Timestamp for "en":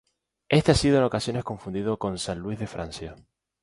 0.97-1.03